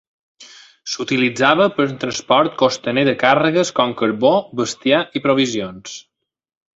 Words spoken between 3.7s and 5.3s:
com carbó, bestiar i